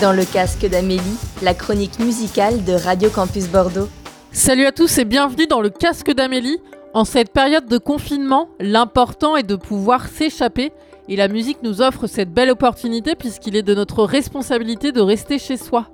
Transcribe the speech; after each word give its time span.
dans 0.00 0.12
le 0.12 0.24
casque 0.24 0.66
d'Amélie, 0.66 1.00
la 1.42 1.54
chronique 1.54 1.98
musicale 1.98 2.64
de 2.64 2.72
Radio 2.72 3.08
Campus 3.08 3.48
Bordeaux. 3.48 3.88
Salut 4.30 4.66
à 4.66 4.72
tous 4.72 4.98
et 4.98 5.04
bienvenue 5.04 5.46
dans 5.46 5.60
le 5.60 5.70
casque 5.70 6.12
d'Amélie. 6.12 6.58
En 6.92 7.04
cette 7.04 7.32
période 7.32 7.66
de 7.66 7.78
confinement, 7.78 8.48
l'important 8.60 9.36
est 9.36 9.42
de 9.42 9.56
pouvoir 9.56 10.08
s'échapper 10.08 10.72
et 11.08 11.16
la 11.16 11.28
musique 11.28 11.62
nous 11.62 11.80
offre 11.80 12.06
cette 12.06 12.32
belle 12.32 12.50
opportunité 12.50 13.14
puisqu'il 13.14 13.56
est 13.56 13.62
de 13.62 13.74
notre 13.74 14.04
responsabilité 14.04 14.92
de 14.92 15.00
rester 15.00 15.38
chez 15.38 15.56
soi. 15.56 15.88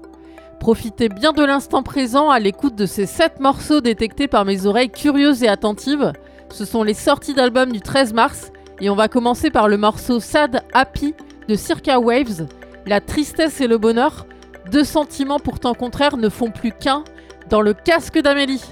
Profitez 0.59 1.09
bien 1.09 1.33
de 1.33 1.45
l'instant 1.45 1.83
présent 1.83 2.31
à 2.31 2.41
l'écoute 2.41 2.75
de 2.75 2.87
ces 2.87 3.07
7 3.07 3.41
morceaux 3.41 3.81
détectés 3.81 4.27
par 4.27 4.45
mes 4.45 4.67
oreilles 4.67 4.91
curieuses 4.91 5.45
et 5.45 5.49
attentives. 5.49 6.13
Ce 6.51 6.65
sont 6.65 6.83
les 6.83 6.95
sorties 6.95 7.35
d'albums 7.35 7.73
du 7.73 7.81
13 7.81 8.15
mars 8.15 8.51
et 8.81 8.91
on 8.91 8.97
va 8.97 9.09
commencer 9.09 9.51
par 9.51 9.69
le 9.69 9.77
morceau 9.77 10.19
Sad 10.19 10.63
Happy 10.73 11.15
de 11.49 11.55
Circa 11.55 12.01
Waves. 12.01 12.47
La 12.87 13.01
tristesse 13.01 13.61
et 13.61 13.69
le 13.69 13.79
bonheur, 13.79 14.27
deux 14.71 14.85
sentiments 14.85 15.39
pourtant 15.39 15.75
contraires, 15.75 16.17
ne 16.17 16.29
font 16.29 16.51
plus 16.51 16.73
qu'un 16.73 17.05
dans 17.49 17.61
le 17.61 17.75
casque 17.75 18.19
d'Amélie. 18.19 18.63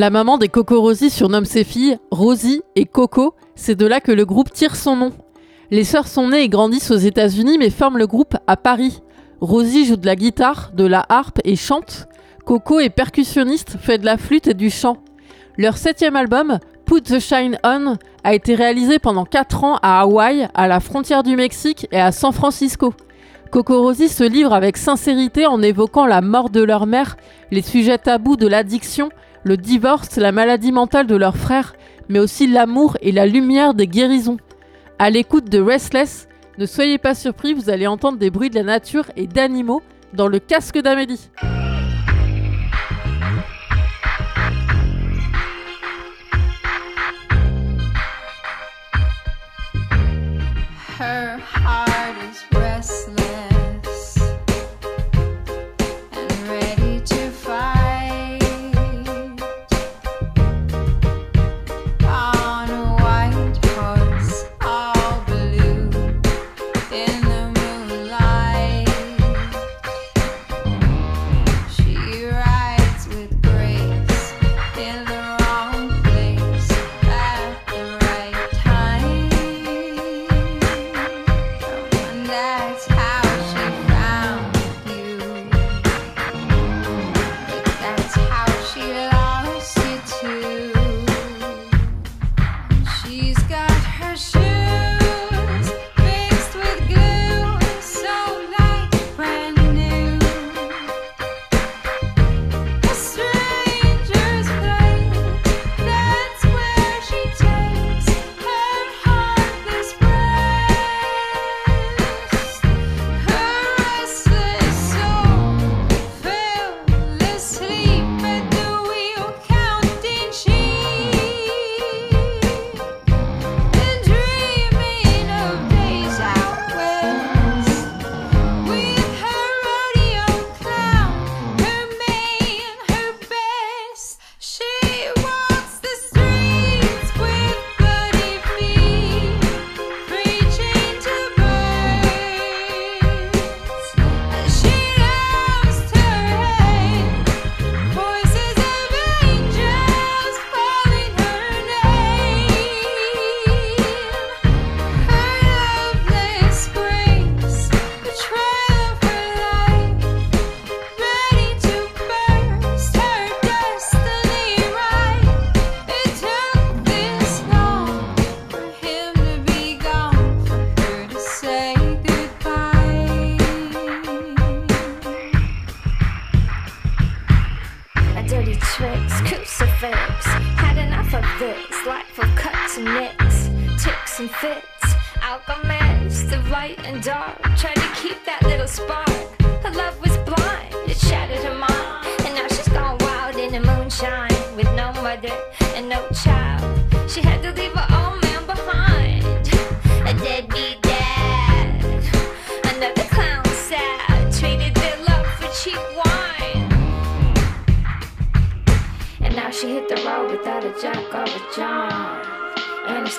La 0.00 0.08
maman 0.08 0.38
des 0.38 0.48
Coco 0.48 0.80
Rosie 0.80 1.10
surnomme 1.10 1.44
ses 1.44 1.62
filles 1.62 1.98
Rosie 2.10 2.62
et 2.74 2.86
Coco, 2.86 3.34
c'est 3.54 3.74
de 3.74 3.84
là 3.84 4.00
que 4.00 4.12
le 4.12 4.24
groupe 4.24 4.50
tire 4.50 4.74
son 4.74 4.96
nom. 4.96 5.12
Les 5.70 5.84
sœurs 5.84 6.08
sont 6.08 6.30
nées 6.30 6.44
et 6.44 6.48
grandissent 6.48 6.90
aux 6.90 6.96
États-Unis 6.96 7.58
mais 7.58 7.68
forment 7.68 7.98
le 7.98 8.06
groupe 8.06 8.34
à 8.46 8.56
Paris. 8.56 9.02
Rosie 9.42 9.84
joue 9.84 9.98
de 9.98 10.06
la 10.06 10.16
guitare, 10.16 10.70
de 10.74 10.86
la 10.86 11.04
harpe 11.10 11.40
et 11.44 11.54
chante. 11.54 12.06
Coco 12.46 12.80
est 12.80 12.88
percussionniste, 12.88 13.76
fait 13.78 13.98
de 13.98 14.06
la 14.06 14.16
flûte 14.16 14.46
et 14.46 14.54
du 14.54 14.70
chant. 14.70 14.96
Leur 15.58 15.76
septième 15.76 16.16
album, 16.16 16.60
Put 16.86 17.02
the 17.02 17.18
Shine 17.18 17.58
On, 17.62 17.98
a 18.24 18.32
été 18.32 18.54
réalisé 18.54 18.98
pendant 18.98 19.26
4 19.26 19.64
ans 19.64 19.76
à 19.82 20.00
Hawaï, 20.00 20.48
à 20.54 20.66
la 20.66 20.80
frontière 20.80 21.22
du 21.22 21.36
Mexique 21.36 21.86
et 21.92 22.00
à 22.00 22.10
San 22.10 22.32
Francisco. 22.32 22.94
Coco 23.50 23.82
Rosie 23.82 24.08
se 24.08 24.24
livre 24.24 24.54
avec 24.54 24.78
sincérité 24.78 25.46
en 25.46 25.60
évoquant 25.60 26.06
la 26.06 26.22
mort 26.22 26.48
de 26.48 26.62
leur 26.62 26.86
mère, 26.86 27.18
les 27.50 27.60
sujets 27.60 27.98
tabous 27.98 28.36
de 28.36 28.46
l'addiction 28.46 29.10
le 29.44 29.56
divorce, 29.56 30.16
la 30.16 30.32
maladie 30.32 30.72
mentale 30.72 31.06
de 31.06 31.16
leur 31.16 31.36
frère, 31.36 31.74
mais 32.08 32.18
aussi 32.18 32.46
l'amour 32.46 32.96
et 33.00 33.12
la 33.12 33.26
lumière 33.26 33.74
des 33.74 33.86
guérisons. 33.86 34.38
À 34.98 35.10
l'écoute 35.10 35.48
de 35.48 35.60
Restless, 35.60 36.28
ne 36.58 36.66
soyez 36.66 36.98
pas 36.98 37.14
surpris, 37.14 37.54
vous 37.54 37.70
allez 37.70 37.86
entendre 37.86 38.18
des 38.18 38.30
bruits 38.30 38.50
de 38.50 38.56
la 38.56 38.64
nature 38.64 39.10
et 39.16 39.26
d'animaux 39.26 39.82
dans 40.12 40.28
le 40.28 40.38
casque 40.38 40.78
d'Amélie. 40.78 41.30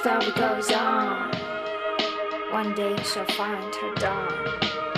Story 0.01 0.31
goes 0.31 0.71
on. 0.71 1.31
One 2.51 2.73
day 2.73 2.95
she'll 3.03 3.23
find 3.37 3.75
her 3.75 3.95
dawn. 3.95 4.90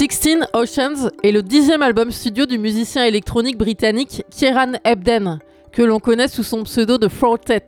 Sixteen 0.00 0.46
Oceans 0.54 1.10
est 1.22 1.30
le 1.30 1.42
dixième 1.42 1.82
album 1.82 2.10
studio 2.10 2.46
du 2.46 2.56
musicien 2.56 3.04
électronique 3.04 3.58
britannique 3.58 4.24
Kieran 4.30 4.72
Ebden, 4.82 5.40
que 5.72 5.82
l'on 5.82 5.98
connaît 5.98 6.26
sous 6.26 6.42
son 6.42 6.62
pseudo 6.62 6.96
de 6.96 7.06
Fortet. 7.06 7.66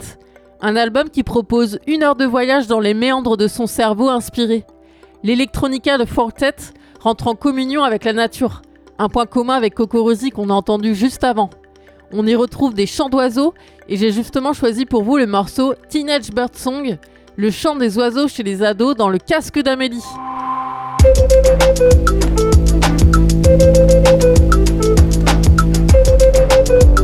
Un 0.63 0.75
album 0.75 1.11
qui 1.11 1.25
propose 1.25 1.79
une 1.87 2.03
heure 2.03 2.17
de 2.17 2.25
voyage 2.25 2.69
dans 2.69 2.81
les 2.81 2.95
méandres 2.95 3.37
de 3.37 3.49
son 3.49 3.67
cerveau 3.67 4.09
inspiré. 4.09 4.65
L'électronica 5.23 5.99
de 5.99 6.07
Fortet 6.07 6.57
rentre 7.01 7.27
en 7.27 7.35
communion 7.35 7.85
avec 7.85 8.03
la 8.03 8.15
nature, 8.15 8.63
un 8.99 9.11
point 9.11 9.27
commun 9.27 9.57
avec 9.57 9.75
Cocorosi 9.75 10.31
qu'on 10.31 10.49
a 10.49 10.55
entendu 10.55 10.95
juste 10.95 11.25
avant. 11.25 11.51
On 12.13 12.27
y 12.27 12.35
retrouve 12.35 12.73
des 12.73 12.87
chants 12.87 13.11
d'oiseaux 13.11 13.53
et 13.91 13.99
j'ai 13.99 14.11
justement 14.11 14.55
choisi 14.55 14.87
pour 14.87 15.03
vous 15.03 15.19
le 15.19 15.27
morceau 15.27 15.75
Teenage 15.91 16.31
Bird 16.31 16.57
Song, 16.57 16.97
le 17.37 17.51
chant 17.51 17.77
des 17.77 17.99
oiseaux 17.99 18.27
chez 18.27 18.43
les 18.43 18.63
ados 18.63 18.97
dans 18.97 19.11
le 19.11 19.19
casque 19.19 19.59
d'Amélie. 19.59 20.03
Thank 21.55 21.79
you. 26.99 27.02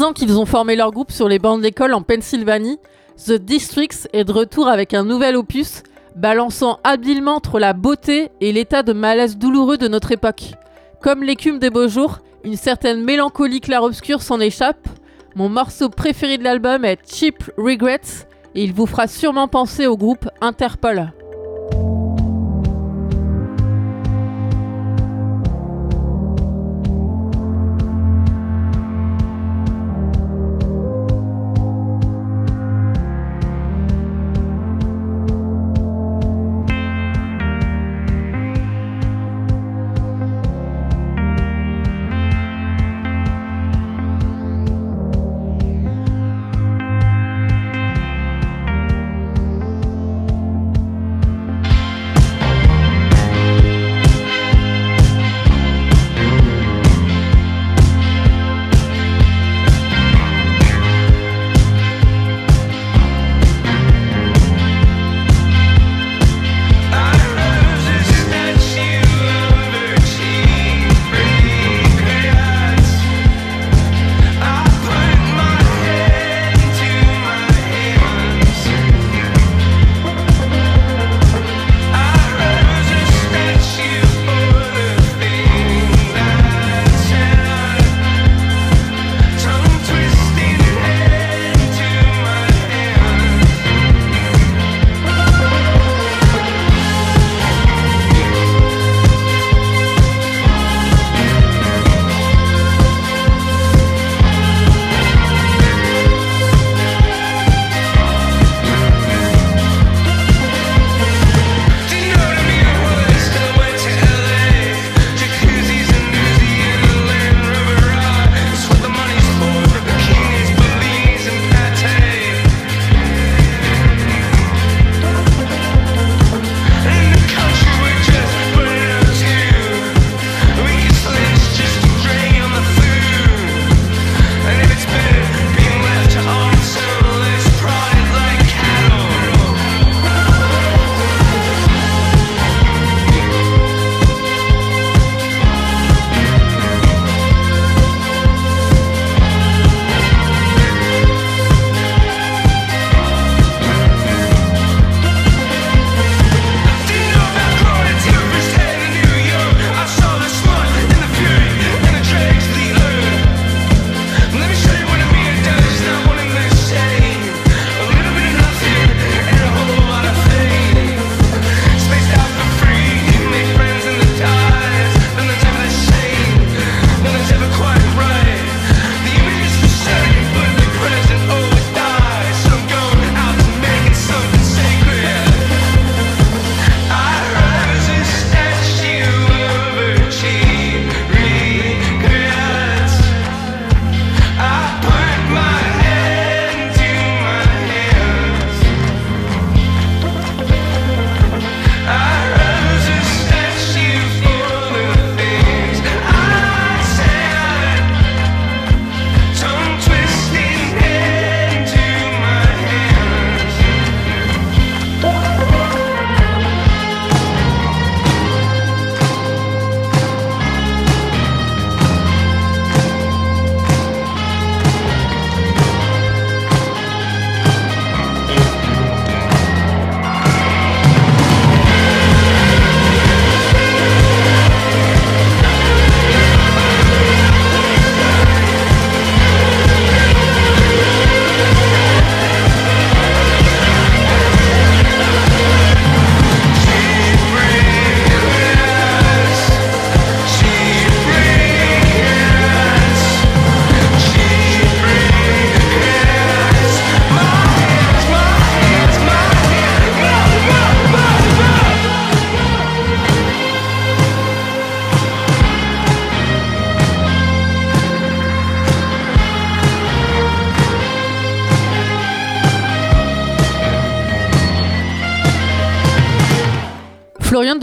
Déjà 0.00 0.08
10 0.08 0.12
ans 0.12 0.14
qu'ils 0.14 0.38
ont 0.38 0.46
formé 0.46 0.76
leur 0.76 0.92
groupe 0.92 1.12
sur 1.12 1.28
les 1.28 1.38
bancs 1.38 1.60
d'école 1.60 1.92
en 1.92 2.00
Pennsylvanie, 2.00 2.78
The 3.26 3.32
Districts 3.32 4.08
est 4.14 4.24
de 4.24 4.32
retour 4.32 4.66
avec 4.66 4.94
un 4.94 5.04
nouvel 5.04 5.36
opus, 5.36 5.82
balançant 6.16 6.78
habilement 6.84 7.34
entre 7.34 7.58
la 7.58 7.74
beauté 7.74 8.30
et 8.40 8.50
l'état 8.50 8.82
de 8.82 8.94
malaise 8.94 9.36
douloureux 9.36 9.76
de 9.76 9.88
notre 9.88 10.10
époque. 10.10 10.54
Comme 11.02 11.22
l'écume 11.22 11.58
des 11.58 11.68
beaux 11.68 11.88
jours, 11.88 12.20
une 12.44 12.56
certaine 12.56 13.04
mélancolie 13.04 13.60
clair-obscur 13.60 14.22
s'en 14.22 14.40
échappe. 14.40 14.88
Mon 15.34 15.50
morceau 15.50 15.90
préféré 15.90 16.38
de 16.38 16.44
l'album 16.44 16.82
est 16.86 17.00
Cheap 17.06 17.50
Regrets 17.58 18.24
et 18.54 18.64
il 18.64 18.72
vous 18.72 18.86
fera 18.86 19.06
sûrement 19.06 19.48
penser 19.48 19.86
au 19.86 19.98
groupe 19.98 20.30
Interpol. 20.40 21.12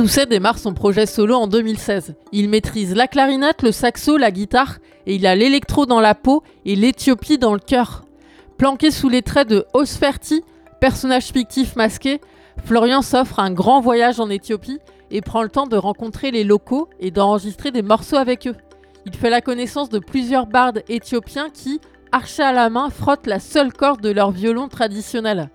Doucet 0.08 0.26
démarre 0.26 0.58
son 0.58 0.74
projet 0.74 1.06
solo 1.06 1.36
en 1.36 1.48
2016. 1.48 2.15
Il 2.32 2.48
maîtrise 2.48 2.96
la 2.96 3.08
clarinette, 3.08 3.62
le 3.62 3.74
saxo, 3.74 4.15
la 4.15 4.32
guitare 4.32 4.78
et 5.06 5.15
il 5.15 5.28
a 5.28 5.36
l'électro 5.36 5.86
dans 5.86 6.00
la 6.00 6.15
peau 6.15 6.43
et 6.63 6.78
l'Éthiopie 6.78 7.38
dans 7.38 7.54
le 7.54 7.60
cœur. 7.60 8.06
Planqué 8.58 8.89
sous 8.89 9.10
les 9.10 9.22
traits 9.22 9.50
de 9.50 9.65
Osferti, 9.74 10.46
personnage 10.80 11.26
fictif 11.34 11.76
masqué, 11.76 12.22
Florian 12.63 13.02
s'offre 13.02 13.39
un 13.39 13.52
grand 13.52 13.82
voyage 13.82 14.22
en 14.22 14.30
Éthiopie 14.30 14.80
et 15.12 15.20
prend 15.20 15.43
le 15.43 15.50
temps 15.50 15.67
de 15.67 15.76
rencontrer 15.76 16.32
les 16.32 16.46
locaux 16.46 16.88
et 17.02 17.12
d'enregistrer 17.12 17.72
des 17.72 17.82
morceaux 17.82 18.15
avec 18.15 18.48
eux. 18.48 18.56
Il 19.06 19.13
fait 19.13 19.30
la 19.30 19.41
connaissance 19.41 19.89
de 19.89 20.00
plusieurs 20.00 20.46
bardes 20.46 20.84
éthiopiens 20.88 21.50
qui, 21.50 21.82
archés 22.13 22.43
à 22.43 22.54
la 22.54 22.70
main, 22.70 22.89
frottent 22.89 23.28
la 23.28 23.41
seule 23.41 23.74
corde 23.74 24.00
de 24.00 24.12
leur 24.12 24.32
violon 24.32 24.70
traditionnel. 24.70 25.50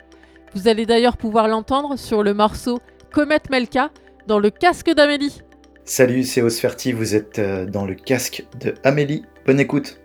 Vous 0.55 0.69
allez 0.69 0.85
d'ailleurs 0.85 1.17
pouvoir 1.17 1.49
l'entendre 1.49 1.97
sur 1.97 2.23
le 2.23 2.35
morceau 2.35 2.81
Comet 3.15 3.41
Melka 3.51 3.89
dans 4.27 4.39
le 4.39 4.51
casque 4.51 4.91
d'Amélie. 4.91 5.43
Salut, 5.85 6.23
c'est 6.25 6.43
Osferti, 6.43 6.93
vous 6.93 7.15
êtes 7.15 7.39
euh, 7.39 7.67
dans 7.67 7.85
le 7.85 7.95
casque 7.95 8.45
de 8.61 8.75
Amélie. 8.85 9.25
Bonne 9.47 9.61
écoute. 9.61 10.02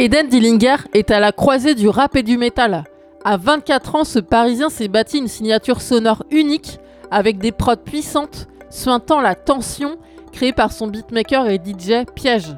Eden 0.00 0.28
Dillinger 0.28 0.76
est 0.94 1.10
à 1.10 1.18
la 1.18 1.32
croisée 1.32 1.74
du 1.74 1.88
rap 1.88 2.14
et 2.14 2.22
du 2.22 2.38
métal. 2.38 2.84
À 3.24 3.36
24 3.36 3.96
ans, 3.96 4.04
ce 4.04 4.20
Parisien 4.20 4.68
s'est 4.68 4.86
bâti 4.86 5.18
une 5.18 5.26
signature 5.26 5.80
sonore 5.80 6.22
unique 6.30 6.78
avec 7.10 7.38
des 7.38 7.50
prods 7.50 7.74
puissantes, 7.74 8.46
suintant 8.70 9.20
la 9.20 9.34
tension 9.34 9.96
créée 10.30 10.52
par 10.52 10.70
son 10.70 10.86
beatmaker 10.86 11.48
et 11.48 11.56
DJ 11.56 12.04
Piège. 12.14 12.54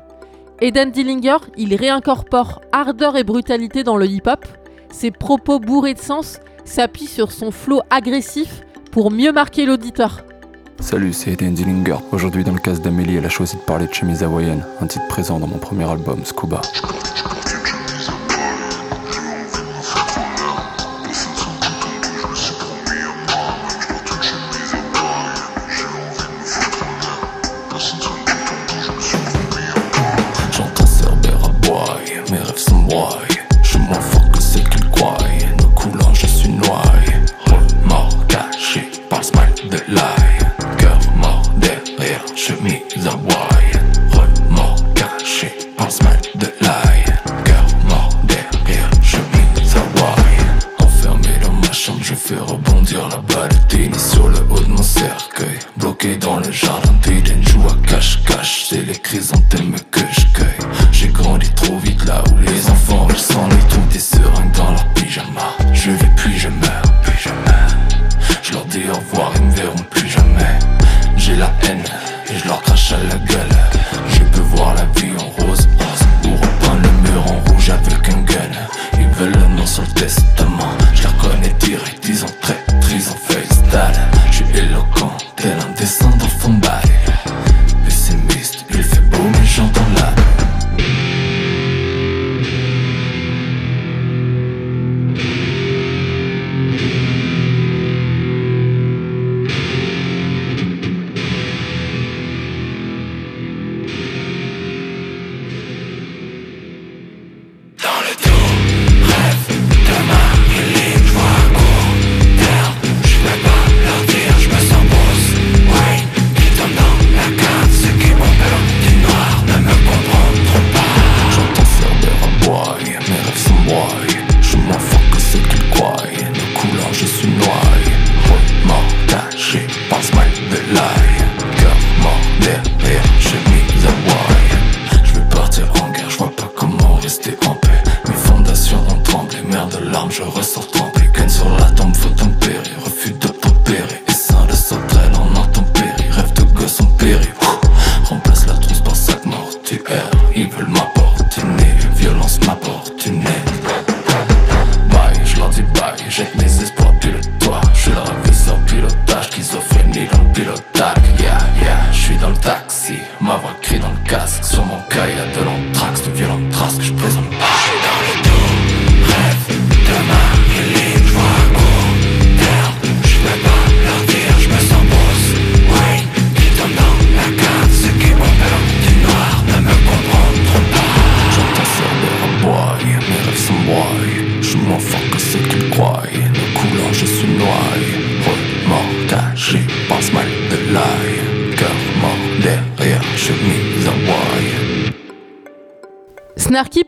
Eden 0.60 0.90
Dillinger, 0.90 1.38
il 1.56 1.74
réincorpore 1.76 2.60
ardeur 2.72 3.16
et 3.16 3.24
brutalité 3.24 3.84
dans 3.84 3.96
le 3.96 4.04
hip-hop. 4.04 4.44
Ses 4.92 5.10
propos 5.10 5.60
bourrés 5.60 5.94
de 5.94 5.98
sens 5.98 6.40
s'appuient 6.66 7.06
sur 7.06 7.32
son 7.32 7.50
flow 7.50 7.80
agressif 7.88 8.60
pour 8.92 9.10
mieux 9.10 9.32
marquer 9.32 9.64
l'auditeur. 9.64 10.26
Salut, 10.80 11.12
c'est 11.12 11.32
Eden 11.32 11.52
Dillinger. 11.52 11.96
Aujourd'hui, 12.10 12.42
dans 12.42 12.52
le 12.52 12.58
cas 12.58 12.72
d'Amélie, 12.72 13.16
elle 13.16 13.26
a 13.26 13.28
choisi 13.28 13.56
de 13.56 13.60
parler 13.60 13.86
de 13.86 13.92
chemise 13.92 14.22
hawaïenne, 14.22 14.64
un 14.80 14.86
titre 14.86 15.06
présent 15.08 15.38
dans 15.38 15.46
mon 15.46 15.58
premier 15.58 15.88
album, 15.88 16.24
Scuba. 16.24 16.62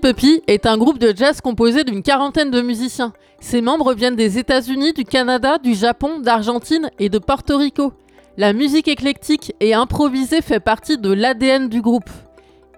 Puppy 0.03 0.43
est 0.49 0.67
un 0.67 0.79
groupe 0.79 0.99
de 0.99 1.17
jazz 1.17 1.41
composé 1.41 1.85
d'une 1.85 2.03
quarantaine 2.03 2.51
de 2.51 2.61
musiciens. 2.61 3.13
Ses 3.39 3.61
membres 3.61 3.95
viennent 3.95 4.17
des 4.17 4.37
États-Unis, 4.37 4.93
du 4.95 5.05
Canada, 5.05 5.59
du 5.59 5.75
Japon, 5.75 6.19
d'Argentine 6.19 6.91
et 6.99 7.09
de 7.09 7.21
Porto 7.21 7.57
Rico. 7.57 7.93
La 8.37 8.53
musique 8.53 8.89
éclectique 8.89 9.55
et 9.61 9.75
improvisée 9.75 10.43
fait 10.43 10.59
partie 10.59 10.99
de 10.99 11.13
l'ADN 11.13 11.69
du 11.69 11.81
groupe. 11.81 12.11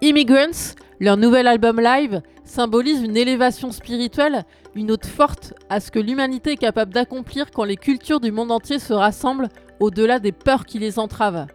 Immigrants, 0.03 0.75
leur 0.99 1.17
nouvel 1.17 1.47
album 1.47 1.81
live, 1.81 2.21
symbolise 2.43 3.01
une 3.01 3.17
élévation 3.17 3.71
spirituelle, 3.71 4.43
une 4.75 4.91
ode 4.91 5.07
forte 5.07 5.55
à 5.67 5.79
ce 5.79 5.89
que 5.89 5.97
l'humanité 5.97 6.51
est 6.51 6.57
capable 6.57 6.93
d'accomplir 6.93 7.49
quand 7.49 7.63
les 7.63 7.75
cultures 7.75 8.19
du 8.19 8.31
monde 8.31 8.51
entier 8.51 8.77
se 8.77 8.93
rassemblent 8.93 9.49
au-delà 9.79 10.19
des 10.19 10.31
peurs 10.31 10.67
qui 10.67 10.77
les 10.77 10.99
entravent. 10.99 11.47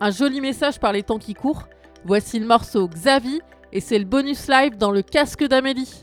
Un 0.00 0.12
joli 0.12 0.40
message 0.40 0.80
par 0.80 0.94
les 0.94 1.02
temps 1.02 1.18
qui 1.18 1.34
courent. 1.34 1.68
Voici 2.06 2.38
le 2.38 2.46
morceau 2.46 2.88
Xavi 2.88 3.42
et 3.72 3.80
c'est 3.80 3.98
le 3.98 4.04
bonus 4.04 4.48
live 4.48 4.76
dans 4.76 4.90
le 4.90 5.02
casque 5.02 5.44
d'Amélie. 5.44 6.02